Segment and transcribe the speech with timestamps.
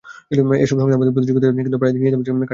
[0.63, 2.49] এসব সংস্থার মধ্যে প্রতিযোগিতা আছে, কিন্তু প্রায়ই তাদের নিজেদের কার্টেল তৈরি হয়।